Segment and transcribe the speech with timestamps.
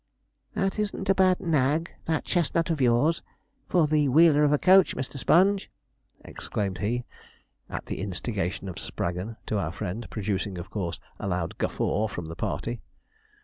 [0.55, 3.21] 'That isn't a bad like nag, that chestnut of yours,
[3.69, 5.15] for the wheeler of a coach, Mr.
[5.15, 5.69] Sponge,'
[6.25, 7.05] exclaimed he,
[7.69, 12.25] at the instigation of Spraggon, to our friend, producing, of course, a loud guffaw from
[12.25, 12.81] the party.